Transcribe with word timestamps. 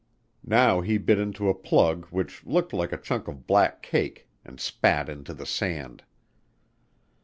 Now 0.43 0.81
he 0.81 0.97
bit 0.97 1.19
into 1.19 1.47
a 1.47 1.53
plug 1.53 2.05
which 2.07 2.43
looked 2.43 2.73
like 2.73 2.91
a 2.91 2.97
chunk 2.97 3.27
of 3.27 3.45
black 3.45 3.83
cake 3.83 4.27
and 4.43 4.59
spat 4.59 5.07
into 5.07 5.31
the 5.31 5.45
sand. 5.45 6.01